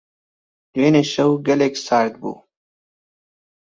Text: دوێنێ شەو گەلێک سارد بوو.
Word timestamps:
دوێنێ 0.73 1.03
شەو 1.13 1.31
گەلێک 1.47 1.75
سارد 1.85 2.13
بوو. 2.21 2.35